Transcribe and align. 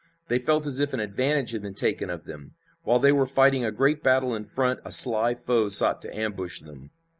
They 0.29 0.39
felt 0.39 0.65
as 0.65 0.79
if 0.79 0.93
an 0.93 0.99
advantage 0.99 1.51
had 1.51 1.61
been 1.61 1.75
taken 1.75 2.09
of 2.09 2.25
them. 2.25 2.55
While 2.81 2.97
they 2.97 3.11
were 3.11 3.27
fighting 3.27 3.63
a 3.63 3.71
great 3.71 4.01
battle 4.01 4.33
in 4.33 4.45
front 4.45 4.79
a 4.83 4.91
sly 4.91 5.35
foe 5.35 5.69
sought 5.69 6.01
to 6.01 6.15
ambush 6.17 6.59
them. 6.59 6.89